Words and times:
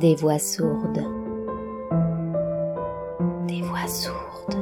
Des 0.00 0.14
voix 0.14 0.38
sourdes. 0.38 1.04
Des 3.46 3.60
voix 3.60 3.86
sourdes. 3.86 4.56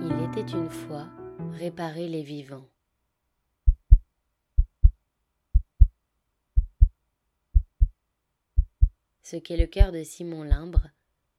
Il 0.00 0.12
était 0.30 0.48
une 0.52 0.70
fois 0.70 1.06
réparer 1.58 2.06
les 2.06 2.22
vivants. 2.22 2.68
Ce 9.32 9.38
qu'est 9.38 9.56
le 9.56 9.66
cœur 9.66 9.92
de 9.92 10.02
Simon 10.02 10.42
Limbre, 10.42 10.90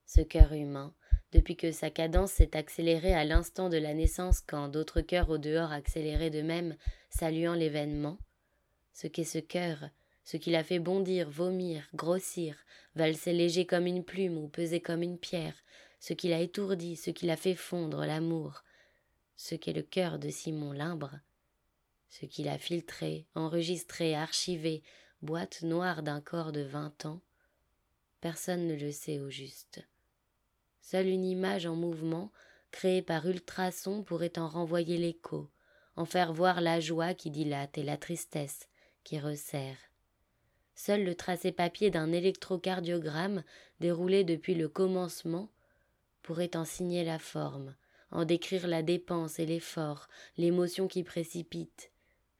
ce 0.08 0.22
cœur 0.22 0.54
humain, 0.54 0.96
depuis 1.32 1.56
que 1.56 1.72
sa 1.72 1.92
cadence 1.92 2.32
s'est 2.32 2.58
accélérée 2.58 3.14
à 3.14 3.24
l'instant 3.24 3.70
de 3.70 3.78
la 3.78 3.94
naissance 3.94 4.42
quand 4.42 4.68
d'autres 4.68 5.02
cœurs 5.02 5.30
au 5.30 5.38
dehors 5.38 5.72
accéléraient 5.72 6.32
de 6.32 6.42
même, 6.42 6.76
saluant 7.12 7.54
l'événement, 7.54 8.18
ce 8.94 9.06
qu'est 9.06 9.24
ce 9.24 9.38
cœur, 9.38 9.92
ce 10.24 10.38
qui 10.38 10.50
l'a 10.50 10.64
fait 10.64 10.80
bondir, 10.80 11.30
vomir, 11.30 11.88
grossir, 11.94 12.58
valser 12.96 13.32
léger 13.32 13.68
comme 13.68 13.86
une 13.86 14.04
plume 14.04 14.40
ou 14.40 14.48
peser 14.48 14.82
comme 14.82 15.04
une 15.04 15.20
pierre, 15.20 15.54
ce 16.00 16.14
qui 16.14 16.30
l'a 16.30 16.40
étourdi, 16.40 16.96
ce 16.96 17.12
qui 17.12 17.28
l'a 17.28 17.38
fait 17.38 17.54
fondre 17.54 18.08
l'amour, 18.08 18.64
ce 19.36 19.54
qu'est 19.54 19.72
le 19.72 19.84
cœur 19.84 20.18
de 20.18 20.30
Simon 20.30 20.72
Limbre, 20.72 21.20
ce 22.10 22.26
qu'il 22.26 22.48
a 22.48 22.58
filtré, 22.58 23.28
enregistré, 23.36 24.16
archivé, 24.16 24.82
boîte 25.22 25.62
noire 25.62 26.02
d'un 26.02 26.22
corps 26.22 26.52
de 26.52 26.62
vingt 26.62 27.06
ans, 27.06 27.22
personne 28.24 28.68
ne 28.68 28.76
le 28.76 28.94
sait 28.94 29.20
au 29.20 29.30
juste. 29.30 29.86
Seule 30.80 31.08
une 31.08 31.26
image 31.26 31.66
en 31.66 31.76
mouvement, 31.76 32.32
créée 32.72 33.02
par 33.02 33.28
ultrasons, 33.28 34.02
pourrait 34.02 34.40
en 34.40 34.48
renvoyer 34.48 34.98
l'écho, 34.98 35.50
en 35.98 36.06
faire 36.06 36.32
voir 36.32 36.62
la 36.62 36.80
joie 36.80 37.14
qui 37.14 37.32
dilate 37.32 37.78
et 37.78 37.84
la 37.84 37.98
tristesse 37.98 38.70
qui 39.04 39.20
resserre. 39.20 39.76
Seul 40.74 41.04
le 41.04 41.16
tracé 41.16 41.52
papier 41.52 41.90
d'un 41.90 42.14
électrocardiogramme 42.14 43.44
déroulé 43.82 44.24
depuis 44.24 44.56
le 44.56 44.70
commencement 44.70 45.50
pourrait 46.22 46.56
en 46.56 46.64
signer 46.64 47.04
la 47.04 47.20
forme, 47.20 47.76
en 48.10 48.24
décrire 48.24 48.68
la 48.68 48.84
dépense 48.84 49.38
et 49.38 49.46
l'effort, 49.46 50.08
l'émotion 50.38 50.88
qui 50.88 51.04
précipite, 51.04 51.92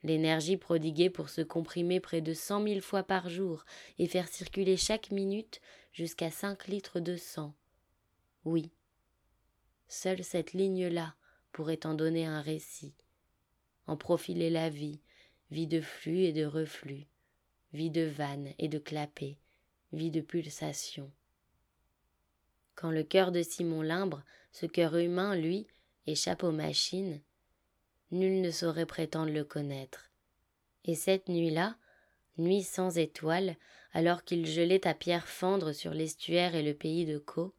l'énergie 0.04 0.58
prodiguée 0.58 1.10
pour 1.10 1.30
se 1.30 1.42
comprimer 1.42 2.00
près 2.00 2.22
de 2.22 2.34
cent 2.34 2.60
mille 2.60 2.82
fois 2.82 3.04
par 3.04 3.30
jour 3.30 3.66
et 3.98 4.08
faire 4.08 4.28
circuler 4.28 4.78
chaque 4.78 5.12
minute 5.12 5.62
jusqu'à 5.92 6.32
cinq 6.32 6.68
litres 6.68 7.00
de 7.00 7.16
sang. 7.16 7.54
Oui, 8.46 8.72
seule 9.88 10.24
cette 10.24 10.54
ligne-là 10.54 11.16
pourrait 11.52 11.86
en 11.86 11.94
donner 11.94 12.26
un 12.26 12.42
récit, 12.42 12.94
en 13.88 13.96
profiler 13.96 14.50
la 14.50 14.70
vie, 14.70 15.00
vie 15.52 15.68
de 15.68 15.82
flux 15.82 16.24
et 16.24 16.34
de 16.34 16.46
reflux, 16.46 17.08
vie 17.74 17.92
de 17.92 18.04
vannes 18.04 18.54
et 18.60 18.68
de 18.68 18.80
clapets, 18.80 19.38
vie 19.94 20.12
de 20.12 20.22
pulsations. 20.22 21.12
Quand 22.76 22.92
le 22.92 23.04
cœur 23.04 23.32
de 23.32 23.44
Simon 23.44 23.82
Limbre, 23.82 24.24
ce 24.52 24.66
cœur 24.66 24.98
humain, 24.98 25.36
lui, 25.36 25.68
échappe 26.08 26.44
aux 26.44 26.52
machines, 26.52 27.22
nul 28.14 28.42
ne 28.42 28.52
saurait 28.52 28.86
prétendre 28.86 29.32
le 29.32 29.44
connaître. 29.44 30.12
Et 30.86 30.96
cette 30.96 31.28
nuit-là, 31.28 31.76
nuit 32.38 32.64
sans 32.64 32.98
étoiles, 32.98 33.58
alors 33.92 34.24
qu'il 34.24 34.46
gelait 34.46 34.88
à 34.88 34.94
pierre 34.94 35.28
fendre 35.28 35.74
sur 35.74 35.94
l'estuaire 35.94 36.56
et 36.56 36.64
le 36.64 36.74
pays 36.74 37.06
de 37.06 37.18
Caux, 37.18 37.54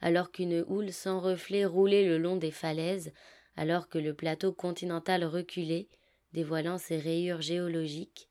alors 0.00 0.30
qu'une 0.30 0.64
houle 0.68 0.92
sans 0.92 1.18
reflet 1.20 1.64
roulait 1.64 2.06
le 2.06 2.18
long 2.18 2.36
des 2.36 2.50
falaises, 2.50 3.12
alors 3.56 3.88
que 3.88 3.98
le 3.98 4.14
plateau 4.14 4.52
continental 4.52 5.24
reculait, 5.24 5.88
dévoilant 6.32 6.78
ses 6.78 6.98
rayures 6.98 7.40
géologiques, 7.40 8.28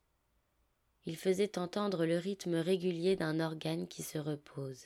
il 1.06 1.18
faisait 1.18 1.58
entendre 1.58 2.06
le 2.06 2.18
rythme 2.18 2.56
régulier 2.56 3.16
d'un 3.16 3.40
organe 3.40 3.88
qui 3.88 4.04
se 4.04 4.18
repose 4.18 4.86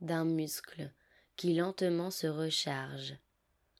d'un 0.00 0.24
muscle 0.24 0.92
qui 1.36 1.54
lentement 1.54 2.10
se 2.10 2.26
recharge, 2.26 3.16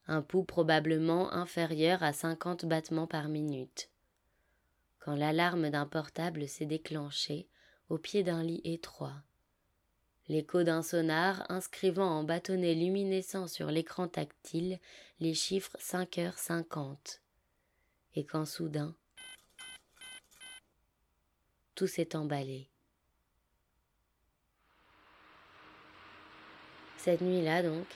un 0.09 0.23
pouls 0.23 0.43
probablement 0.43 1.31
inférieur 1.31 2.01
à 2.01 2.13
cinquante 2.13 2.65
battements 2.65 3.07
par 3.07 3.29
minute. 3.29 3.89
Quand 4.99 5.15
l'alarme 5.15 5.69
d'un 5.69 5.85
portable 5.85 6.47
s'est 6.47 6.65
déclenchée 6.65 7.47
au 7.89 7.97
pied 7.97 8.23
d'un 8.23 8.43
lit 8.43 8.61
étroit, 8.63 9.21
l'écho 10.27 10.63
d'un 10.63 10.81
sonar 10.81 11.45
inscrivant 11.49 12.09
en 12.09 12.23
bâtonnets 12.23 12.73
luminescents 12.73 13.47
sur 13.47 13.67
l'écran 13.67 14.07
tactile 14.07 14.79
les 15.19 15.33
chiffres 15.35 15.77
cinq 15.79 16.17
heures 16.17 16.37
cinquante, 16.39 17.21
et 18.15 18.25
quand 18.25 18.45
soudain 18.45 18.95
tout 21.75 21.87
s'est 21.87 22.15
emballé. 22.15 22.67
Cette 26.97 27.21
nuit-là, 27.21 27.63
donc, 27.63 27.87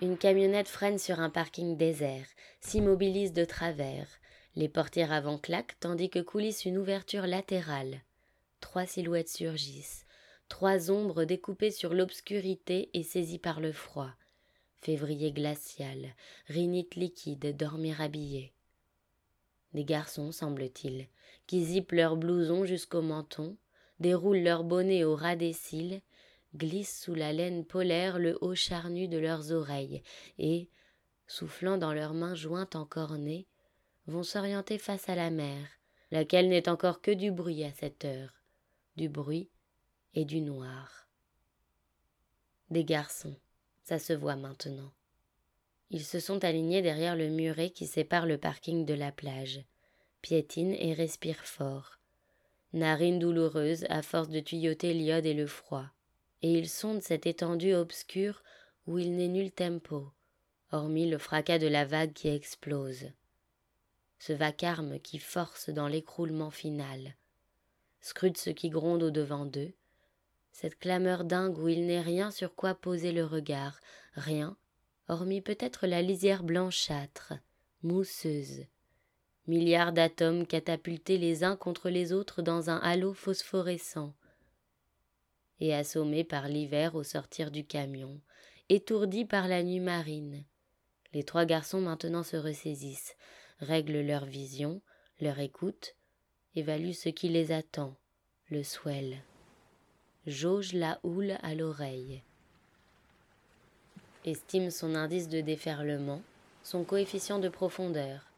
une 0.00 0.16
camionnette 0.16 0.68
freine 0.68 0.98
sur 0.98 1.20
un 1.20 1.28
parking 1.28 1.76
désert, 1.76 2.26
s'immobilise 2.60 3.32
de 3.32 3.44
travers. 3.44 4.08
Les 4.56 4.68
portières 4.68 5.12
avant 5.12 5.38
claquent 5.38 5.78
tandis 5.78 6.08
que 6.08 6.18
coulisse 6.18 6.64
une 6.64 6.78
ouverture 6.78 7.26
latérale. 7.26 8.00
Trois 8.60 8.86
silhouettes 8.86 9.28
surgissent, 9.28 10.06
trois 10.48 10.90
ombres 10.90 11.24
découpées 11.24 11.70
sur 11.70 11.92
l'obscurité 11.92 12.88
et 12.94 13.02
saisies 13.02 13.38
par 13.38 13.60
le 13.60 13.72
froid. 13.72 14.10
Février 14.80 15.32
glacial, 15.32 16.14
rhinite 16.48 16.94
liquide, 16.94 17.54
dormir 17.56 18.00
habillé. 18.00 18.52
Des 19.74 19.84
garçons, 19.84 20.32
semble-t-il, 20.32 21.06
qui 21.46 21.64
zippent 21.64 21.92
leurs 21.92 22.16
blousons 22.16 22.64
jusqu'au 22.64 23.02
menton, 23.02 23.56
déroulent 24.00 24.42
leurs 24.42 24.64
bonnets 24.64 25.04
au 25.04 25.14
ras 25.14 25.36
des 25.36 25.52
cils 25.52 26.00
glissent 26.54 27.00
sous 27.00 27.14
la 27.14 27.32
laine 27.32 27.64
polaire 27.64 28.18
le 28.18 28.36
haut 28.40 28.54
charnu 28.54 29.08
de 29.08 29.18
leurs 29.18 29.52
oreilles 29.52 30.02
et, 30.38 30.68
soufflant 31.26 31.78
dans 31.78 31.92
leurs 31.92 32.14
mains 32.14 32.34
jointes 32.34 32.76
en 32.76 32.84
cornets, 32.84 33.46
vont 34.06 34.22
s'orienter 34.22 34.78
face 34.78 35.08
à 35.08 35.14
la 35.14 35.30
mer, 35.30 35.68
laquelle 36.10 36.48
n'est 36.48 36.68
encore 36.68 37.00
que 37.00 37.10
du 37.10 37.30
bruit 37.30 37.64
à 37.64 37.72
cette 37.72 38.04
heure, 38.04 38.42
du 38.96 39.08
bruit 39.08 39.48
et 40.14 40.24
du 40.24 40.40
noir. 40.40 41.08
Des 42.70 42.84
garçons, 42.84 43.36
ça 43.82 43.98
se 43.98 44.12
voit 44.12 44.36
maintenant. 44.36 44.92
Ils 45.90 46.04
se 46.04 46.20
sont 46.20 46.44
alignés 46.44 46.82
derrière 46.82 47.16
le 47.16 47.28
muret 47.28 47.70
qui 47.70 47.86
sépare 47.86 48.26
le 48.26 48.38
parking 48.38 48.84
de 48.84 48.94
la 48.94 49.12
plage, 49.12 49.64
piétinent 50.22 50.76
et 50.78 50.94
respirent 50.94 51.44
fort, 51.44 51.98
narines 52.72 53.18
douloureuses 53.18 53.86
à 53.88 54.02
force 54.02 54.28
de 54.28 54.40
tuyoter 54.40 54.94
l'iode 54.94 55.26
et 55.26 55.34
le 55.34 55.46
froid 55.46 55.86
et 56.42 56.52
ils 56.52 56.68
sondent 56.68 57.02
cette 57.02 57.26
étendue 57.26 57.74
obscure 57.74 58.42
où 58.86 58.98
il 58.98 59.16
n'est 59.16 59.28
nul 59.28 59.50
tempo, 59.50 60.10
hormis 60.72 61.08
le 61.08 61.18
fracas 61.18 61.58
de 61.58 61.66
la 61.66 61.84
vague 61.84 62.12
qui 62.12 62.28
explose. 62.28 63.10
Ce 64.18 64.32
vacarme 64.32 64.98
qui 65.00 65.18
force 65.18 65.70
dans 65.70 65.88
l'écroulement 65.88 66.50
final. 66.50 67.16
Scrute 68.00 68.38
ce 68.38 68.50
qui 68.50 68.70
gronde 68.70 69.02
au-devant 69.02 69.44
d'eux, 69.44 69.72
cette 70.52 70.78
clameur 70.78 71.24
dingue 71.24 71.58
où 71.58 71.68
il 71.68 71.86
n'est 71.86 72.00
rien 72.00 72.30
sur 72.30 72.54
quoi 72.54 72.74
poser 72.74 73.12
le 73.12 73.24
regard, 73.24 73.78
rien, 74.14 74.56
hormis 75.08 75.40
peut-être 75.40 75.86
la 75.86 76.02
lisière 76.02 76.42
blanchâtre, 76.42 77.34
mousseuse, 77.82 78.66
milliards 79.46 79.92
d'atomes 79.92 80.46
catapultés 80.46 81.18
les 81.18 81.44
uns 81.44 81.56
contre 81.56 81.88
les 81.88 82.12
autres 82.12 82.42
dans 82.42 82.70
un 82.70 82.76
halo 82.78 83.14
phosphorescent, 83.14 84.14
et 85.60 85.74
assommés 85.74 86.24
par 86.24 86.48
l'hiver 86.48 86.94
au 86.94 87.02
sortir 87.02 87.50
du 87.50 87.64
camion, 87.64 88.20
étourdis 88.68 89.24
par 89.24 89.48
la 89.48 89.62
nuit 89.62 89.80
marine. 89.80 90.44
Les 91.12 91.22
trois 91.24 91.44
garçons 91.44 91.80
maintenant 91.80 92.22
se 92.22 92.36
ressaisissent, 92.36 93.16
règlent 93.58 94.00
leur 94.00 94.24
vision, 94.24 94.80
leur 95.20 95.38
écoute, 95.38 95.96
évaluent 96.54 96.94
ce 96.94 97.08
qui 97.08 97.28
les 97.28 97.52
attend, 97.52 97.96
le 98.48 98.62
swell. 98.62 99.22
Jauge 100.26 100.72
la 100.72 101.00
houle 101.02 101.36
à 101.42 101.54
l'oreille. 101.54 102.22
Estime 104.24 104.70
son 104.70 104.94
indice 104.94 105.28
de 105.28 105.40
déferlement, 105.40 106.22
son 106.62 106.84
coefficient 106.84 107.38
de 107.38 107.48
profondeur, 107.48 108.30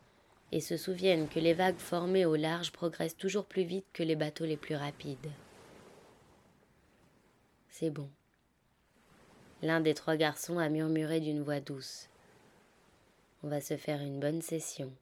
et 0.53 0.61
se 0.61 0.77
souviennent 0.77 1.29
que 1.29 1.41
les 1.41 1.55
vagues 1.55 1.79
formées 1.79 2.25
au 2.25 2.37
large 2.37 2.73
progressent 2.73 3.17
toujours 3.17 3.47
plus 3.47 3.65
vite 3.65 3.87
que 3.93 4.03
les 4.03 4.17
bateaux 4.17 4.45
les 4.45 4.57
plus 4.57 4.77
rapides. 4.77 5.31
C'est 7.73 7.89
bon. 7.89 8.11
L'un 9.63 9.81
des 9.81 9.95
trois 9.95 10.17
garçons 10.17 10.59
a 10.59 10.69
murmuré 10.69 11.21
d'une 11.21 11.43
voix 11.43 11.59
douce. 11.59 12.11
On 13.43 13.49
va 13.49 13.63
se 13.63 13.79
faire 13.79 14.03
une 14.03 14.21
bonne 14.21 14.43
session. 14.43 14.93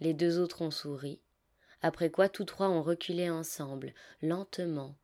Les 0.00 0.12
deux 0.12 0.40
autres 0.40 0.62
ont 0.62 0.72
souri, 0.72 1.20
après 1.82 2.10
quoi 2.10 2.28
tous 2.28 2.44
trois 2.44 2.68
ont 2.68 2.82
reculé 2.82 3.30
ensemble, 3.30 3.94
lentement, 4.22 4.96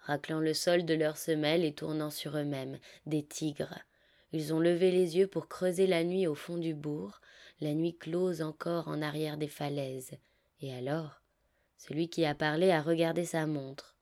raclant 0.00 0.40
le 0.40 0.54
sol 0.54 0.86
de 0.86 0.94
leurs 0.94 1.18
semelles 1.18 1.66
et 1.66 1.74
tournant 1.74 2.10
sur 2.10 2.38
eux-mêmes, 2.38 2.78
des 3.04 3.22
tigres. 3.22 3.78
Ils 4.32 4.54
ont 4.54 4.58
levé 4.58 4.90
les 4.90 5.18
yeux 5.18 5.26
pour 5.26 5.48
creuser 5.48 5.86
la 5.86 6.02
nuit 6.02 6.26
au 6.26 6.34
fond 6.34 6.56
du 6.56 6.72
bourg, 6.72 7.20
la 7.60 7.74
nuit 7.74 7.94
close 7.94 8.40
encore 8.40 8.88
en 8.88 9.02
arrière 9.02 9.36
des 9.36 9.48
falaises. 9.48 10.16
Et 10.62 10.74
alors, 10.74 11.20
celui 11.76 12.08
qui 12.08 12.24
a 12.24 12.34
parlé 12.34 12.70
a 12.70 12.80
regardé 12.80 13.26
sa 13.26 13.46
montre. 13.46 13.97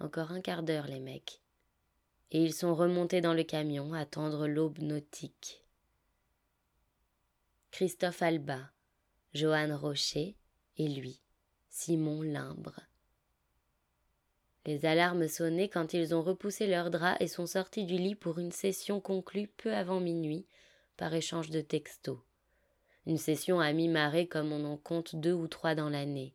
Encore 0.00 0.32
un 0.32 0.40
quart 0.40 0.62
d'heure, 0.62 0.86
les 0.86 1.00
mecs. 1.00 1.40
Et 2.30 2.42
ils 2.42 2.54
sont 2.54 2.74
remontés 2.74 3.20
dans 3.20 3.34
le 3.34 3.44
camion, 3.44 3.92
attendre 3.92 4.46
l'aube 4.46 4.80
nautique. 4.80 5.64
Christophe 7.70 8.22
Alba, 8.22 8.70
Johan 9.34 9.76
Rocher 9.76 10.36
et 10.76 10.88
lui, 10.88 11.20
Simon 11.70 12.22
Limbre. 12.22 12.80
Les 14.66 14.86
alarmes 14.86 15.28
sonnaient 15.28 15.68
quand 15.68 15.92
ils 15.92 16.14
ont 16.14 16.22
repoussé 16.22 16.66
leurs 16.66 16.90
draps 16.90 17.20
et 17.20 17.28
sont 17.28 17.46
sortis 17.46 17.84
du 17.84 17.96
lit 17.96 18.14
pour 18.14 18.38
une 18.38 18.52
session 18.52 19.00
conclue 19.00 19.48
peu 19.48 19.74
avant 19.74 20.00
minuit 20.00 20.46
par 20.96 21.12
échange 21.12 21.50
de 21.50 21.60
textos. 21.60 22.20
Une 23.06 23.18
session 23.18 23.60
à 23.60 23.72
mi-marée 23.72 24.26
comme 24.26 24.52
on 24.52 24.64
en 24.64 24.76
compte 24.78 25.16
deux 25.16 25.34
ou 25.34 25.48
trois 25.48 25.74
dans 25.74 25.90
l'année. 25.90 26.34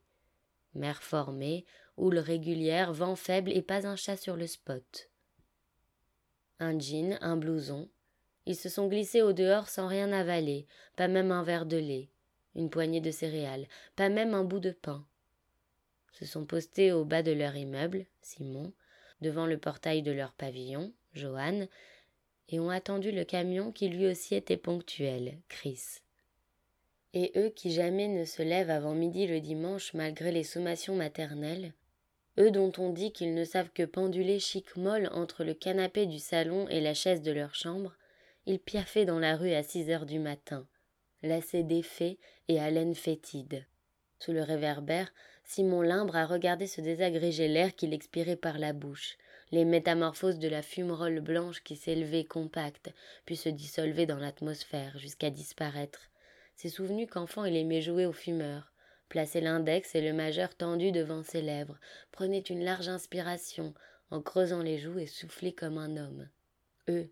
Mer 0.74 1.01
formée, 1.01 1.66
houle 1.98 2.19
régulière, 2.19 2.94
vent 2.94 3.16
faible 3.16 3.51
et 3.51 3.62
pas 3.62 3.88
un 3.88 3.95
chat 3.95 4.18
sur 4.18 4.36
le 4.36 4.48
spot. 4.48 5.10
Un 6.60 6.77
jean, 6.80 7.18
un 7.21 7.38
blouson. 7.38 7.89
Ils 8.45 8.56
se 8.56 8.69
sont 8.69 8.88
glissés 8.88 9.21
au 9.21 9.33
dehors 9.33 9.69
sans 9.69 9.88
rien 9.88 10.12
avaler, 10.12 10.68
pas 10.95 11.07
même 11.07 11.31
un 11.31 11.44
verre 11.44 11.66
de 11.66 11.77
lait, 11.77 12.10
une 12.56 12.69
poignée 12.69 13.01
de 13.01 13.12
céréales, 13.12 13.68
pas 13.95 14.10
même 14.10 14.33
un 14.33 14.44
bout 14.44 14.60
de 14.60 14.71
pain 14.71 15.06
se 16.19 16.25
sont 16.25 16.45
postés 16.45 16.92
au 16.92 17.06
bas 17.06 17.24
de 17.24 17.31
leur 17.31 17.56
immeuble, 17.56 18.06
Simon, 18.22 18.74
devant 19.22 19.45
le 19.45 19.57
portail 19.57 20.01
de 20.01 20.12
leur 20.12 20.33
pavillon, 20.33 20.94
Joanne, 21.13 21.68
et 22.50 22.60
ont 22.60 22.69
attendu 22.69 23.12
le 23.12 23.24
camion 23.24 23.72
qui 23.72 23.88
lui 23.88 24.06
aussi 24.06 24.36
était 24.36 24.57
ponctuel, 24.57 25.39
Chris. 25.48 25.81
Et 27.13 27.31
eux 27.35 27.50
qui 27.50 27.71
jamais 27.71 28.07
ne 28.07 28.23
se 28.23 28.44
lèvent 28.44 28.69
avant 28.69 28.94
midi 28.94 29.25
le 29.25 29.39
dimanche 29.39 29.94
malgré 29.94 30.31
les 30.31 30.44
sommations 30.44 30.95
maternelles, 30.95 31.73
eux 32.38 32.51
dont 32.51 32.71
on 32.77 32.91
dit 32.91 33.11
qu'ils 33.11 33.33
ne 33.33 33.44
savent 33.44 33.71
que 33.73 33.83
penduler 33.83 34.39
chic 34.39 34.75
molle 34.75 35.09
entre 35.11 35.44
le 35.44 35.53
canapé 35.53 36.06
du 36.06 36.19
salon 36.19 36.67
et 36.69 36.81
la 36.81 36.94
chaise 36.94 37.21
de 37.21 37.31
leur 37.31 37.56
chambre, 37.56 37.95
ils 38.45 38.59
piaffaient 38.59 39.06
dans 39.06 39.19
la 39.19 39.35
rue 39.35 39.53
à 39.53 39.63
six 39.63 39.89
heures 39.89 40.06
du 40.06 40.19
matin, 40.19 40.67
lassés 41.23 41.63
d'effets 41.63 42.17
et 42.47 42.59
haleine 42.59 42.95
fétide. 42.95 43.65
Sous 44.19 44.31
le 44.31 44.44
réverbère, 44.44 45.12
Simon 45.44 45.81
Limbre 45.81 46.15
a 46.15 46.25
regardé 46.25 46.67
se 46.67 46.79
désagréger 46.79 47.47
l'air 47.47 47.75
qu'il 47.75 47.94
expirait 47.94 48.35
par 48.35 48.59
la 48.59 48.71
bouche, 48.71 49.17
les 49.51 49.65
métamorphoses 49.65 50.38
de 50.38 50.47
la 50.47 50.62
fumerole 50.62 51.21
blanche 51.21 51.63
qui 51.63 51.75
s'élevait 51.75 52.25
compacte, 52.25 52.91
puis 53.25 53.35
se 53.35 53.50
dissolvait 53.50 54.05
dans 54.05 54.19
l'atmosphère 54.19 54.97
jusqu'à 55.00 55.31
disparaître. 55.31 56.12
S'est 56.59 56.67
souvenu 56.67 57.07
qu'enfant 57.07 57.45
il 57.45 57.56
aimait 57.56 57.79
jouer 57.79 58.06
au 58.06 58.11
fumeur, 58.11 58.73
plaçait 59.07 59.39
l'index 59.39 59.95
et 59.95 60.01
le 60.01 60.11
majeur 60.11 60.53
tendu 60.53 60.91
devant 60.91 61.23
ses 61.23 61.41
lèvres, 61.41 61.79
prenait 62.11 62.41
une 62.41 62.65
large 62.65 62.89
inspiration, 62.89 63.73
en 64.11 64.21
creusant 64.21 64.61
les 64.61 64.77
joues 64.77 65.00
et 65.00 65.06
soufflait 65.06 65.53
comme 65.53 65.77
un 65.77 65.95
homme. 65.95 66.27
Eux, 66.89 67.09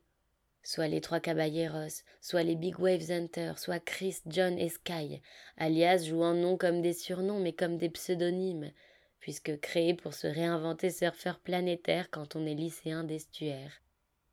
soit 0.64 0.90
les 0.90 1.00
trois 1.00 1.22
caballeros, 1.22 2.04
soit 2.20 2.44
les 2.44 2.58
Big 2.58 2.78
Waves 2.78 3.10
Hunter, 3.10 3.54
soit 3.56 3.80
Chris, 3.80 4.18
John 4.26 4.60
et 4.60 4.68
Sky, 4.68 5.22
alias 5.56 6.04
jouant 6.04 6.34
non 6.34 6.58
comme 6.58 6.82
des 6.82 6.92
surnoms 6.92 7.40
mais 7.40 7.54
comme 7.54 7.78
des 7.78 7.90
pseudonymes, 7.90 8.74
puisque 9.22 9.58
créés 9.62 9.94
pour 9.94 10.14
se 10.14 10.28
réinventer 10.28 10.90
surfeurs 10.90 11.40
planétaires 11.40 12.10
quand 12.12 12.36
on 12.36 12.46
est 12.46 12.54
lycéen 12.54 13.06
d'estuaire. 13.06 13.72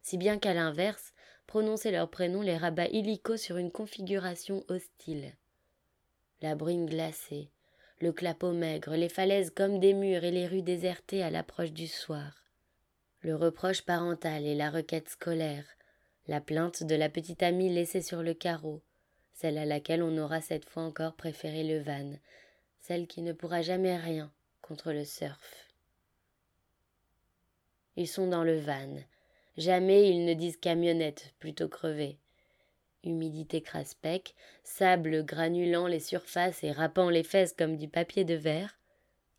Si 0.03 0.19
bien 0.19 0.41
qu'à 0.41 0.55
l'inverse, 0.55 1.14
prononcer 1.47 1.91
leurs 1.91 2.11
prénoms 2.11 2.43
les 2.43 2.57
rabat 2.57 2.89
illico 2.89 3.37
sur 3.37 3.57
une 3.57 3.71
configuration 3.71 4.65
hostile. 4.69 5.33
La 6.43 6.55
bruine 6.55 6.87
glacée, 6.87 7.51
le 8.01 8.13
clapot 8.13 8.53
maigre, 8.53 8.97
les 8.97 9.09
falaises 9.09 9.51
comme 9.51 9.81
des 9.81 9.95
murs 9.95 10.25
et 10.25 10.31
les 10.31 10.47
rues 10.47 10.63
désertées 10.63 11.23
à 11.23 11.31
l'approche 11.31 11.73
du 11.73 11.87
soir. 11.87 12.45
Le 13.21 13.35
reproche 13.35 13.83
parental 13.83 14.45
et 14.45 14.55
la 14.55 14.71
requête 14.71 15.09
scolaire, 15.09 15.65
la 16.27 16.41
plainte 16.41 16.83
de 16.83 16.95
la 16.95 17.09
petite 17.09 17.43
amie 17.43 17.73
laissée 17.73 18.03
sur 18.03 18.23
le 18.23 18.35
carreau, 18.35 18.83
celle 19.33 19.59
à 19.59 19.65
laquelle 19.65 20.03
on 20.03 20.19
aura 20.19 20.41
cette 20.41 20.69
fois 20.69 20.83
encore 20.83 21.15
préféré 21.15 21.65
le 21.65 21.83
van, 21.83 22.19
celle 22.81 23.07
qui 23.07 23.23
ne 23.23 23.33
pourra 23.33 23.63
jamais 23.63 23.97
rien 23.97 24.33
contre 24.61 24.93
le 24.93 25.05
surf. 25.05 25.71
Ils 27.97 28.09
sont 28.09 28.27
dans 28.27 28.45
le 28.45 28.59
van. 28.59 28.97
Jamais 29.57 30.09
ils 30.09 30.25
ne 30.25 30.35
disent 30.35 30.57
camionnette, 30.57 31.33
plutôt 31.39 31.69
crevé. 31.69 32.19
Humidité 33.05 33.61
craspec, 33.61 34.35
sable 34.65 35.25
granulant 35.25 35.87
les 35.87 36.01
surfaces 36.01 36.65
et 36.65 36.73
râpant 36.73 37.11
les 37.11 37.23
fesses 37.23 37.53
comme 37.53 37.77
du 37.77 37.89
papier 37.89 38.25
de 38.25 38.35
verre, 38.35 38.79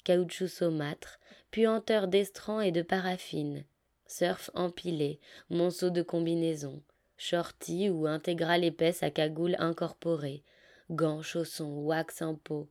caoutchouc 0.03 0.47
saumâtre, 0.47 1.19
puanteur 1.51 2.07
d'estran 2.07 2.61
et 2.61 2.71
de 2.71 2.81
paraffine, 2.81 3.65
surf 4.05 4.51
empilé, 4.53 5.19
monceau 5.49 5.89
de 5.89 6.01
combinaison, 6.01 6.81
shorty 7.17 7.89
ou 7.89 8.05
intégrale 8.05 8.63
épaisse 8.63 9.03
à 9.03 9.09
cagoule 9.09 9.55
incorporée, 9.59 10.43
gants, 10.91 11.23
chaussons, 11.23 11.79
wax 11.79 12.21
en 12.21 12.35
peau, 12.35 12.69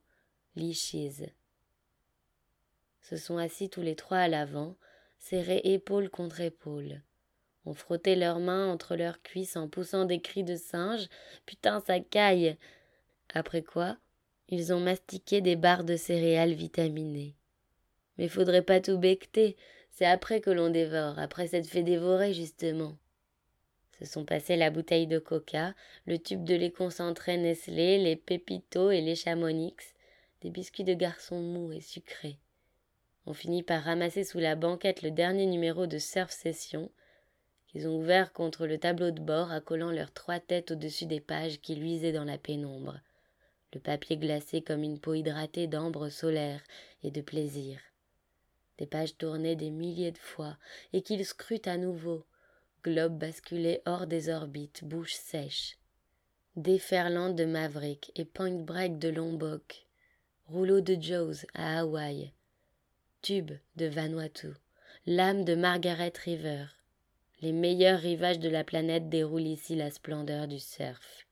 lichise. 0.55 1.27
Se 3.01 3.17
sont 3.17 3.37
assis 3.37 3.69
tous 3.69 3.81
les 3.81 3.95
trois 3.95 4.17
à 4.17 4.27
l'avant, 4.27 4.77
serrés 5.19 5.61
épaule 5.63 6.09
contre 6.09 6.41
épaule. 6.41 7.01
Ont 7.65 7.73
frotté 7.73 8.15
leurs 8.15 8.39
mains 8.39 8.71
entre 8.71 8.95
leurs 8.95 9.21
cuisses 9.21 9.55
en 9.55 9.67
poussant 9.67 10.05
des 10.05 10.21
cris 10.21 10.43
de 10.43 10.55
singe. 10.55 11.07
Putain, 11.45 11.79
ça 11.79 11.99
caille. 11.99 12.57
Après 13.33 13.63
quoi, 13.63 13.97
ils 14.49 14.73
ont 14.73 14.79
mastiqué 14.79 15.41
des 15.41 15.55
barres 15.55 15.83
de 15.83 15.95
céréales 15.95 16.53
vitaminées. 16.53 17.35
Mais 18.17 18.27
faudrait 18.27 18.61
pas 18.61 18.79
tout 18.79 18.97
becter, 18.97 19.57
c'est 19.91 20.05
après 20.05 20.41
que 20.41 20.49
l'on 20.49 20.69
dévore, 20.69 21.19
après 21.19 21.47
s'être 21.47 21.67
fait 21.67 21.83
dévorer, 21.83 22.33
justement. 22.33 22.97
Se 23.99 24.05
sont 24.05 24.25
passés 24.25 24.57
la 24.57 24.69
bouteille 24.69 25.07
de 25.07 25.19
coca, 25.19 25.73
le 26.05 26.19
tube 26.19 26.43
de 26.43 26.55
lait 26.55 26.71
concentré 26.71 27.37
Nestlé, 27.37 27.97
les 27.97 28.15
pépitos 28.15 28.91
et 28.91 29.01
les 29.01 29.15
chamonix, 29.15 29.75
des 30.41 30.49
biscuits 30.49 30.83
de 30.83 30.93
garçon 30.93 31.39
mous 31.39 31.71
et 31.71 31.79
sucrés. 31.79 32.37
On 33.25 33.33
finit 33.33 33.63
par 33.63 33.83
ramasser 33.83 34.23
sous 34.23 34.39
la 34.39 34.55
banquette 34.55 35.01
le 35.01 35.11
dernier 35.11 35.45
numéro 35.45 35.87
de 35.87 35.97
Surf 35.97 36.31
Session, 36.31 36.91
qu'ils 37.75 37.89
ont 37.89 37.97
ouvert 37.97 38.31
contre 38.31 38.67
le 38.67 38.77
tableau 38.77 39.11
de 39.11 39.19
bord, 39.19 39.51
accolant 39.51 39.91
leurs 39.91 40.13
trois 40.13 40.39
têtes 40.39 40.71
au-dessus 40.71 41.07
des 41.07 41.19
pages 41.19 41.59
qui 41.59 41.75
luisaient 41.75 42.13
dans 42.13 42.23
la 42.23 42.37
pénombre, 42.37 43.01
le 43.73 43.81
papier 43.81 44.15
glacé 44.15 44.61
comme 44.61 44.81
une 44.81 44.97
peau 44.97 45.13
hydratée 45.13 45.67
d'ambre 45.67 46.07
solaire 46.07 46.63
et 47.03 47.11
de 47.11 47.19
plaisir. 47.19 47.77
Des 48.77 48.85
pages 48.85 49.17
tournées 49.17 49.57
des 49.57 49.71
milliers 49.71 50.13
de 50.13 50.17
fois, 50.17 50.55
et 50.93 51.01
qu'il 51.01 51.25
scrute 51.25 51.67
à 51.67 51.75
nouveau, 51.75 52.23
globe 52.81 53.17
basculé 53.17 53.81
hors 53.85 54.07
des 54.07 54.29
orbites, 54.29 54.85
bouche 54.85 55.15
sèche. 55.15 55.77
Déferlante 56.55 57.35
de 57.35 57.43
Maverick 57.43 58.09
et 58.15 58.23
Point 58.23 58.63
Break 58.63 58.99
de 58.99 59.09
Lombok, 59.09 59.85
rouleau 60.47 60.79
de 60.79 60.95
Joe's 60.97 61.45
à 61.53 61.79
Hawaï, 61.79 62.31
tube 63.21 63.51
de 63.75 63.87
Vanuatu, 63.87 64.53
lame 65.05 65.43
de 65.43 65.55
Margaret 65.55 66.13
River. 66.23 66.67
Les 67.45 67.51
meilleurs 67.51 67.99
rivages 67.99 68.39
de 68.39 68.49
la 68.49 68.63
planète 68.63 69.07
déroulent 69.07 69.45
ici 69.45 69.75
la 69.75 69.91
splendeur 69.91 70.47
du 70.47 70.57
surf. 70.57 71.27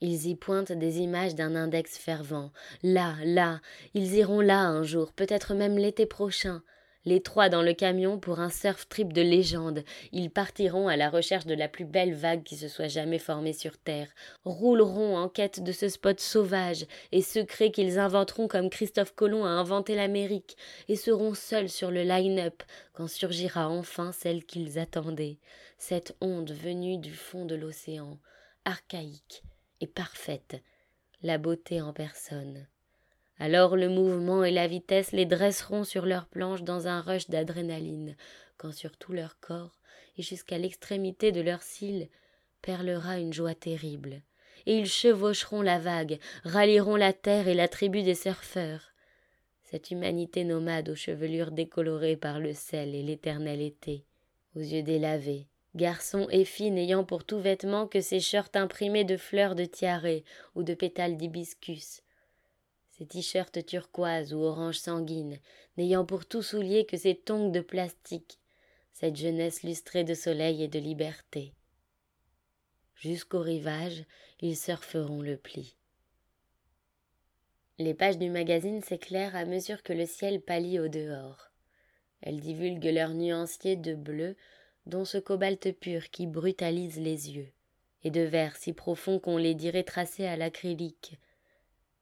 Ils 0.00 0.28
y 0.28 0.36
pointent 0.36 0.70
des 0.70 1.00
images 1.00 1.34
d'un 1.34 1.56
index 1.56 1.98
fervent. 1.98 2.52
Là, 2.84 3.16
là, 3.24 3.60
ils 3.92 4.14
iront 4.14 4.40
là 4.40 4.60
un 4.60 4.84
jour, 4.84 5.12
peut-être 5.12 5.54
même 5.54 5.76
l'été 5.76 6.06
prochain. 6.06 6.62
Les 7.06 7.22
trois 7.22 7.48
dans 7.48 7.62
le 7.62 7.72
camion 7.72 8.18
pour 8.18 8.40
un 8.40 8.50
surf 8.50 8.86
trip 8.86 9.14
de 9.14 9.22
légende. 9.22 9.84
Ils 10.12 10.30
partiront 10.30 10.86
à 10.86 10.96
la 10.96 11.08
recherche 11.08 11.46
de 11.46 11.54
la 11.54 11.66
plus 11.66 11.86
belle 11.86 12.12
vague 12.12 12.42
qui 12.42 12.56
se 12.56 12.68
soit 12.68 12.88
jamais 12.88 13.18
formée 13.18 13.54
sur 13.54 13.78
Terre, 13.78 14.08
rouleront 14.44 15.16
en 15.16 15.30
quête 15.30 15.62
de 15.62 15.72
ce 15.72 15.88
spot 15.88 16.20
sauvage 16.20 16.84
et 17.10 17.22
secret 17.22 17.70
qu'ils 17.70 17.98
inventeront 17.98 18.48
comme 18.48 18.68
Christophe 18.68 19.14
Colomb 19.14 19.46
a 19.46 19.48
inventé 19.48 19.94
l'Amérique, 19.94 20.58
et 20.88 20.96
seront 20.96 21.32
seuls 21.32 21.70
sur 21.70 21.90
le 21.90 22.02
line-up 22.02 22.62
quand 22.92 23.08
surgira 23.08 23.70
enfin 23.70 24.12
celle 24.12 24.44
qu'ils 24.44 24.78
attendaient, 24.78 25.38
cette 25.78 26.14
onde 26.20 26.52
venue 26.52 26.98
du 26.98 27.14
fond 27.14 27.46
de 27.46 27.54
l'océan, 27.54 28.18
archaïque, 28.66 29.42
et 29.80 29.86
parfaite, 29.86 30.62
la 31.22 31.38
beauté 31.38 31.80
en 31.80 31.94
personne. 31.94 32.66
Alors 33.42 33.74
le 33.74 33.88
mouvement 33.88 34.44
et 34.44 34.50
la 34.50 34.66
vitesse 34.66 35.12
les 35.12 35.24
dresseront 35.24 35.84
sur 35.84 36.04
leur 36.04 36.26
planche 36.26 36.62
dans 36.62 36.88
un 36.88 37.00
rush 37.00 37.30
d'adrénaline, 37.30 38.14
quand 38.58 38.70
sur 38.70 38.98
tout 38.98 39.14
leur 39.14 39.40
corps 39.40 39.80
et 40.18 40.22
jusqu'à 40.22 40.58
l'extrémité 40.58 41.32
de 41.32 41.40
leurs 41.40 41.62
cils 41.62 42.10
perlera 42.60 43.18
une 43.18 43.32
joie 43.32 43.54
terrible. 43.54 44.20
Et 44.66 44.76
ils 44.76 44.86
chevaucheront 44.86 45.62
la 45.62 45.78
vague, 45.78 46.18
rallieront 46.44 46.96
la 46.96 47.14
terre 47.14 47.48
et 47.48 47.54
la 47.54 47.66
tribu 47.66 48.02
des 48.02 48.14
surfeurs. 48.14 48.92
cette 49.62 49.90
humanité 49.90 50.44
nomade 50.44 50.90
aux 50.90 50.94
chevelures 50.94 51.52
décolorées 51.52 52.16
par 52.16 52.40
le 52.40 52.52
sel 52.52 52.94
et 52.94 53.02
l'éternel 53.02 53.62
été, 53.62 54.04
aux 54.54 54.60
yeux 54.60 54.82
délavés, 54.82 55.46
garçons 55.76 56.26
et 56.30 56.44
filles 56.44 56.72
n'ayant 56.72 57.04
pour 57.04 57.24
tout 57.24 57.40
vêtement 57.40 57.86
que 57.86 58.02
ces 58.02 58.20
shirts 58.20 58.56
imprimés 58.56 59.04
de 59.04 59.16
fleurs 59.16 59.54
de 59.54 59.64
tiare 59.64 60.22
ou 60.56 60.62
de 60.62 60.74
pétales 60.74 61.16
d'hibiscus, 61.16 62.02
ces 63.00 63.06
t-shirts 63.06 63.64
turquoise 63.64 64.34
ou 64.34 64.40
orange 64.40 64.76
sanguine, 64.76 65.38
n'ayant 65.78 66.04
pour 66.04 66.26
tout 66.26 66.42
soulier 66.42 66.84
que 66.84 66.98
ces 66.98 67.14
tongs 67.14 67.48
de 67.48 67.60
plastique, 67.60 68.38
cette 68.92 69.16
jeunesse 69.16 69.62
lustrée 69.62 70.04
de 70.04 70.12
soleil 70.12 70.62
et 70.62 70.68
de 70.68 70.78
liberté. 70.78 71.54
Jusqu'au 72.96 73.40
rivage, 73.40 74.04
ils 74.40 74.54
surferont 74.54 75.22
le 75.22 75.38
pli. 75.38 75.76
Les 77.78 77.94
pages 77.94 78.18
du 78.18 78.28
magazine 78.28 78.82
s'éclairent 78.82 79.34
à 79.34 79.46
mesure 79.46 79.82
que 79.82 79.94
le 79.94 80.04
ciel 80.04 80.42
pâlit 80.42 80.78
au 80.78 80.88
dehors. 80.88 81.50
Elles 82.20 82.40
divulguent 82.40 82.92
leurs 82.92 83.14
nuanciers 83.14 83.76
de 83.76 83.94
bleu, 83.94 84.36
dont 84.84 85.06
ce 85.06 85.16
cobalt 85.16 85.72
pur 85.72 86.10
qui 86.10 86.26
brutalise 86.26 87.00
les 87.00 87.30
yeux, 87.30 87.50
et 88.04 88.10
de 88.10 88.20
vert 88.20 88.56
si 88.56 88.74
profond 88.74 89.18
qu'on 89.18 89.38
les 89.38 89.54
dirait 89.54 89.84
tracés 89.84 90.26
à 90.26 90.36
l'acrylique. 90.36 91.18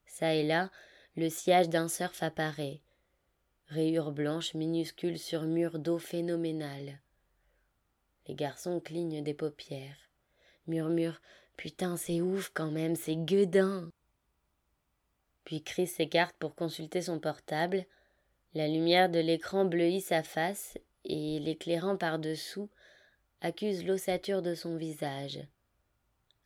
Ça 0.05 0.33
et 0.33 0.43
là, 0.43 0.69
le 1.15 1.29
sillage 1.29 1.69
d'un 1.69 1.87
surf 1.87 2.21
apparaît, 2.23 2.81
rayures 3.67 4.11
blanches 4.11 4.53
minuscules 4.53 5.19
sur 5.19 5.43
murs 5.43 5.79
d'eau 5.79 5.97
phénoménale. 5.97 6.99
Les 8.27 8.35
garçons 8.35 8.79
clignent 8.79 9.23
des 9.23 9.33
paupières, 9.33 10.09
murmurent 10.67 11.21
Putain, 11.57 11.97
c'est 11.97 12.21
ouf 12.21 12.51
quand 12.53 12.71
même, 12.71 12.95
c'est 12.95 13.17
gueudin. 13.17 13.91
Puis 15.43 15.61
Chris 15.61 15.87
s'écarte 15.87 16.37
pour 16.37 16.55
consulter 16.55 17.01
son 17.01 17.19
portable. 17.19 17.85
La 18.53 18.69
lumière 18.69 19.09
de 19.09 19.19
l'écran 19.19 19.65
bleuit 19.65 19.99
sa 19.99 20.23
face 20.23 20.77
et, 21.03 21.39
l'éclairant 21.39 21.97
par-dessous, 21.97 22.69
accuse 23.41 23.83
l'ossature 23.83 24.41
de 24.41 24.55
son 24.55 24.77
visage. 24.77 25.41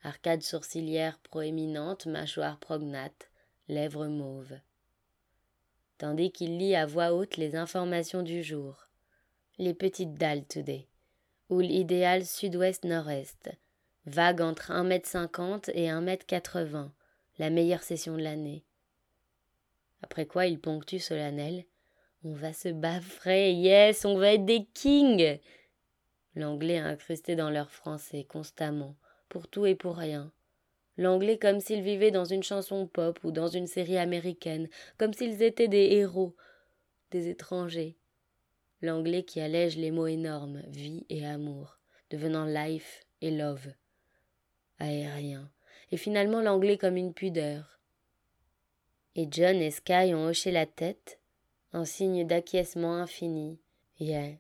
Arcade 0.01 0.41
sourcilière 0.41 1.19
proéminente, 1.19 2.07
mâchoire 2.07 2.57
prognate, 2.59 3.29
lèvres 3.67 4.07
mauves. 4.07 4.57
Tandis 5.97 6.31
qu'il 6.31 6.57
lit 6.57 6.75
à 6.75 6.85
voix 6.85 7.13
haute 7.13 7.37
les 7.37 7.55
informations 7.55 8.23
du 8.23 8.43
jour. 8.43 8.87
Les 9.57 9.73
petites 9.73 10.15
dalles 10.15 10.45
today. 10.45 10.87
Houle 11.49 11.71
idéal 11.71 12.25
sud-ouest-nord-est. 12.25 13.51
Vague 14.05 14.41
entre 14.41 14.71
1m50 14.71 15.71
et 15.73 15.87
1m80. 15.87 16.89
La 17.39 17.49
meilleure 17.49 17.83
session 17.83 18.17
de 18.17 18.21
l'année. 18.21 18.63
Après 20.01 20.25
quoi 20.25 20.45
il 20.45 20.59
ponctue 20.59 20.99
solennel. 20.99 21.65
On 22.25 22.33
va 22.33 22.53
se 22.53 22.69
baffrer, 22.69 23.53
yes, 23.53 24.05
on 24.05 24.17
va 24.17 24.33
être 24.33 24.45
des 24.45 24.65
kings. 24.73 25.39
L'anglais 26.35 26.79
incrusté 26.79 27.35
dans 27.35 27.49
leur 27.49 27.69
français 27.69 28.23
constamment, 28.23 28.95
pour 29.29 29.47
tout 29.47 29.65
et 29.65 29.75
pour 29.75 29.97
rien. 29.97 30.31
L'anglais 30.97 31.37
comme 31.37 31.59
s'ils 31.59 31.81
vivaient 31.81 32.11
dans 32.11 32.25
une 32.25 32.43
chanson 32.43 32.87
pop 32.87 33.19
ou 33.23 33.31
dans 33.31 33.47
une 33.47 33.67
série 33.67 33.97
américaine, 33.97 34.69
comme 34.97 35.13
s'ils 35.13 35.41
étaient 35.41 35.67
des 35.67 35.91
héros, 35.93 36.35
des 37.11 37.29
étrangers. 37.29 37.97
L'anglais 38.81 39.23
qui 39.23 39.39
allège 39.39 39.77
les 39.77 39.91
mots 39.91 40.07
énormes, 40.07 40.61
vie 40.67 41.05
et 41.09 41.25
amour, 41.25 41.79
devenant 42.09 42.45
life 42.45 43.05
et 43.21 43.31
love. 43.31 43.73
Aérien. 44.79 45.49
Et 45.91 45.97
finalement 45.97 46.41
l'anglais 46.41 46.77
comme 46.77 46.97
une 46.97 47.13
pudeur, 47.13 47.73
et 49.15 49.27
John 49.29 49.57
et 49.57 49.69
Sky 49.69 50.13
ont 50.15 50.25
hoché 50.25 50.51
la 50.51 50.65
tête, 50.65 51.19
en 51.71 51.85
signe 51.85 52.25
d'acquiescement 52.25 52.95
infini. 52.95 53.59
Yeah, 53.99 54.37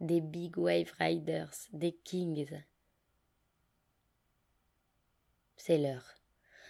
des 0.00 0.22
big 0.22 0.56
wave 0.56 0.90
riders, 0.98 1.68
des 1.72 1.92
kings. 1.92 2.62
C'est 5.62 5.76
l'heure. 5.76 6.14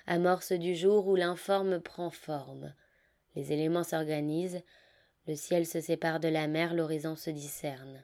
Amorce 0.09 0.51
du 0.51 0.75
jour 0.75 1.07
où 1.07 1.15
l'informe 1.15 1.79
prend 1.79 2.11
forme. 2.11 2.75
Les 3.37 3.53
éléments 3.53 3.85
s'organisent, 3.85 4.65
le 5.29 5.37
ciel 5.37 5.65
se 5.65 5.81
sépare 5.81 6.19
de 6.19 6.27
la 6.27 6.49
mer, 6.49 6.75
l'horizon 6.75 7.15
se 7.15 7.31
discerne. 7.31 8.03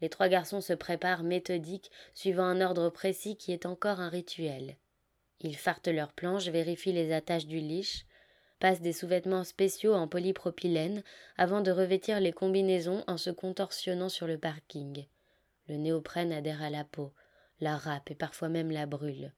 Les 0.00 0.08
trois 0.08 0.28
garçons 0.28 0.62
se 0.62 0.72
préparent 0.72 1.24
méthodiques, 1.24 1.90
suivant 2.14 2.44
un 2.44 2.62
ordre 2.62 2.88
précis 2.88 3.36
qui 3.36 3.52
est 3.52 3.66
encore 3.66 4.00
un 4.00 4.08
rituel. 4.08 4.78
Ils 5.40 5.58
fartent 5.58 5.88
leurs 5.88 6.14
planches, 6.14 6.48
vérifient 6.48 6.94
les 6.94 7.12
attaches 7.12 7.46
du 7.46 7.58
liche, 7.58 8.06
passent 8.60 8.80
des 8.80 8.94
sous-vêtements 8.94 9.44
spéciaux 9.44 9.92
en 9.92 10.08
polypropylène 10.08 11.02
avant 11.36 11.60
de 11.60 11.70
revêtir 11.70 12.18
les 12.18 12.32
combinaisons 12.32 13.04
en 13.08 13.18
se 13.18 13.28
contorsionnant 13.28 14.08
sur 14.08 14.26
le 14.26 14.38
parking. 14.38 15.04
Le 15.68 15.76
néoprène 15.76 16.32
adhère 16.32 16.62
à 16.62 16.70
la 16.70 16.84
peau, 16.84 17.12
la 17.60 17.76
râpe 17.76 18.10
et 18.10 18.14
parfois 18.14 18.48
même 18.48 18.70
la 18.70 18.86
brûle. 18.86 19.34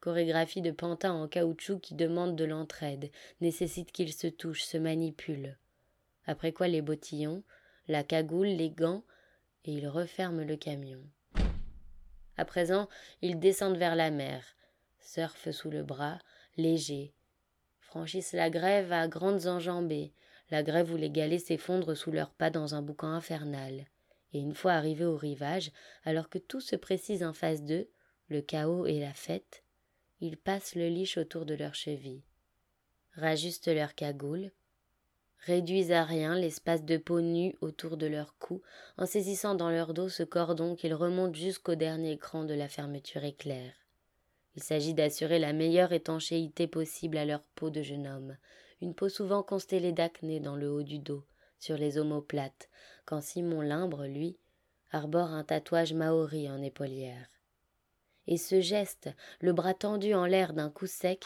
Chorégraphie 0.00 0.62
de 0.62 0.70
pantin 0.70 1.12
en 1.12 1.26
caoutchouc 1.26 1.80
qui 1.80 1.94
demande 1.94 2.36
de 2.36 2.44
l'entraide, 2.44 3.10
nécessite 3.40 3.90
qu'ils 3.90 4.12
se 4.12 4.28
touchent, 4.28 4.64
se 4.64 4.78
manipulent. 4.78 5.56
Après 6.26 6.52
quoi 6.52 6.68
les 6.68 6.82
bottillons, 6.82 7.42
la 7.88 8.04
cagoule, 8.04 8.46
les 8.46 8.70
gants, 8.70 9.02
et 9.64 9.72
ils 9.72 9.88
referment 9.88 10.44
le 10.44 10.56
camion. 10.56 11.02
À 12.36 12.44
présent, 12.44 12.88
ils 13.22 13.40
descendent 13.40 13.78
vers 13.78 13.96
la 13.96 14.10
mer, 14.10 14.44
surfent 15.00 15.50
sous 15.50 15.70
le 15.70 15.82
bras, 15.82 16.18
légers, 16.56 17.12
franchissent 17.80 18.34
la 18.34 18.50
grève 18.50 18.92
à 18.92 19.08
grandes 19.08 19.46
enjambées, 19.46 20.12
la 20.50 20.62
grève 20.62 20.92
où 20.92 20.96
les 20.96 21.10
galets 21.10 21.40
s'effondrent 21.40 21.96
sous 21.96 22.12
leurs 22.12 22.30
pas 22.30 22.50
dans 22.50 22.74
un 22.74 22.82
boucan 22.82 23.08
infernal. 23.08 23.86
Et 24.32 24.38
une 24.38 24.54
fois 24.54 24.72
arrivés 24.72 25.06
au 25.06 25.16
rivage, 25.16 25.72
alors 26.04 26.28
que 26.28 26.38
tout 26.38 26.60
se 26.60 26.76
précise 26.76 27.24
en 27.24 27.32
face 27.32 27.64
d'eux, 27.64 27.88
le 28.28 28.42
chaos 28.42 28.86
et 28.86 29.00
la 29.00 29.14
fête, 29.14 29.64
ils 30.20 30.36
passent 30.36 30.74
le 30.74 30.88
liche 30.88 31.18
autour 31.18 31.46
de 31.46 31.54
leurs 31.54 31.74
chevilles, 31.74 32.24
rajustent 33.14 33.68
leur 33.68 33.94
cagoule, 33.94 34.50
réduisent 35.40 35.92
à 35.92 36.04
rien 36.04 36.34
l'espace 36.34 36.84
de 36.84 36.96
peau 36.96 37.20
nue 37.20 37.54
autour 37.60 37.96
de 37.96 38.06
leur 38.06 38.36
cou 38.38 38.62
en 38.96 39.06
saisissant 39.06 39.54
dans 39.54 39.70
leur 39.70 39.94
dos 39.94 40.08
ce 40.08 40.22
cordon 40.22 40.74
qu'ils 40.74 40.94
remontent 40.94 41.38
jusqu'au 41.38 41.74
dernier 41.74 42.18
cran 42.18 42.44
de 42.44 42.54
la 42.54 42.68
fermeture 42.68 43.24
éclair. 43.24 43.72
Il 44.56 44.62
s'agit 44.62 44.94
d'assurer 44.94 45.38
la 45.38 45.52
meilleure 45.52 45.92
étanchéité 45.92 46.66
possible 46.66 47.16
à 47.16 47.24
leur 47.24 47.42
peau 47.54 47.70
de 47.70 47.82
jeune 47.82 48.08
homme, 48.08 48.36
une 48.80 48.94
peau 48.94 49.08
souvent 49.08 49.42
constellée 49.42 49.92
d'acné 49.92 50.40
dans 50.40 50.56
le 50.56 50.70
haut 50.70 50.82
du 50.82 50.98
dos, 50.98 51.24
sur 51.58 51.76
les 51.76 51.98
omoplates, 51.98 52.68
quand 53.04 53.20
Simon 53.20 53.60
Limbre, 53.60 54.06
lui, 54.06 54.36
arbore 54.90 55.30
un 55.30 55.44
tatouage 55.44 55.92
maori 55.92 56.48
en 56.50 56.60
épaulière. 56.60 57.28
Et 58.28 58.36
ce 58.36 58.60
geste, 58.60 59.10
le 59.40 59.52
bras 59.52 59.74
tendu 59.74 60.14
en 60.14 60.24
l'air 60.24 60.52
d'un 60.52 60.70
coup 60.70 60.86
sec, 60.86 61.24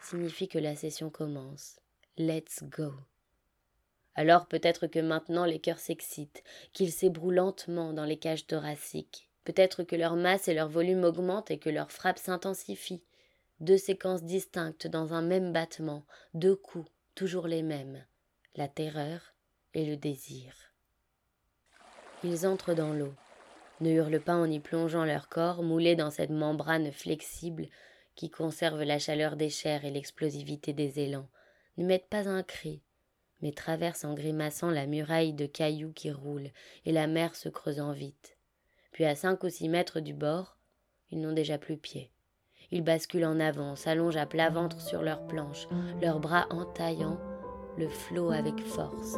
signifie 0.00 0.46
que 0.46 0.60
la 0.60 0.76
session 0.76 1.10
commence. 1.10 1.80
Let's 2.16 2.62
go. 2.62 2.92
Alors 4.14 4.46
peut-être 4.46 4.86
que 4.86 5.00
maintenant 5.00 5.46
les 5.46 5.58
cœurs 5.58 5.80
s'excitent, 5.80 6.44
qu'ils 6.72 6.92
s'ébrouent 6.92 7.32
lentement 7.32 7.92
dans 7.92 8.04
les 8.04 8.18
cages 8.18 8.46
thoraciques, 8.46 9.28
Peut-être 9.44 9.82
que 9.82 9.96
leur 9.96 10.14
masse 10.14 10.48
et 10.48 10.54
leur 10.54 10.68
volume 10.68 11.04
augmentent 11.04 11.50
et 11.50 11.58
que 11.58 11.70
leur 11.70 11.90
frappe 11.90 12.18
s'intensifie. 12.18 13.02
Deux 13.60 13.76
séquences 13.76 14.22
distinctes 14.22 14.86
dans 14.86 15.14
un 15.14 15.22
même 15.22 15.52
battement, 15.52 16.04
deux 16.34 16.56
coups, 16.56 16.90
toujours 17.14 17.48
les 17.48 17.62
mêmes, 17.62 18.04
la 18.54 18.68
terreur 18.68 19.34
et 19.74 19.84
le 19.84 19.96
désir. 19.96 20.54
Ils 22.24 22.46
entrent 22.46 22.74
dans 22.74 22.92
l'eau, 22.92 23.14
ne 23.82 23.90
hurlent 23.90 24.20
pas 24.20 24.34
en 24.34 24.50
y 24.50 24.60
plongeant 24.60 25.04
leur 25.04 25.28
corps, 25.28 25.62
moulés 25.62 25.96
dans 25.96 26.10
cette 26.10 26.30
membrane 26.30 26.90
flexible 26.90 27.66
qui 28.14 28.30
conserve 28.30 28.82
la 28.82 28.98
chaleur 28.98 29.36
des 29.36 29.50
chairs 29.50 29.84
et 29.84 29.90
l'explosivité 29.90 30.72
des 30.72 31.00
élans, 31.00 31.28
ne 31.76 31.84
mettent 31.84 32.08
pas 32.08 32.28
un 32.28 32.42
cri, 32.42 32.82
mais 33.40 33.52
traversent 33.52 34.04
en 34.04 34.14
grimaçant 34.14 34.70
la 34.70 34.86
muraille 34.86 35.34
de 35.34 35.46
cailloux 35.46 35.92
qui 35.92 36.10
roule 36.10 36.50
et 36.84 36.92
la 36.92 37.06
mer 37.06 37.34
se 37.34 37.48
creusant 37.48 37.92
vite 37.92 38.36
puis 38.92 39.04
à 39.06 39.16
cinq 39.16 39.42
ou 39.42 39.48
six 39.48 39.68
mètres 39.68 40.00
du 40.00 40.14
bord, 40.14 40.56
ils 41.10 41.20
n'ont 41.20 41.32
déjà 41.32 41.58
plus 41.58 41.76
pied. 41.76 42.12
Ils 42.70 42.84
basculent 42.84 43.24
en 43.24 43.40
avant, 43.40 43.74
s'allongent 43.74 44.16
à 44.16 44.26
plat 44.26 44.50
ventre 44.50 44.80
sur 44.80 45.02
leurs 45.02 45.26
planches, 45.26 45.66
leurs 46.00 46.20
bras 46.20 46.46
entaillant 46.50 47.18
le 47.76 47.88
flot 47.88 48.30
avec 48.30 48.60
force. 48.60 49.16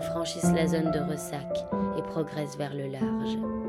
Franchissent 0.00 0.52
la 0.54 0.66
zone 0.66 0.90
de 0.90 0.98
ressac 0.98 1.66
et 1.98 2.02
progressent 2.02 2.56
vers 2.56 2.74
le 2.74 2.86
large. 2.86 3.59